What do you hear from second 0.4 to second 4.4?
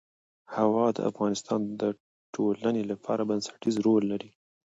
هوا د افغانستان د ټولنې لپاره بنسټيز رول لري.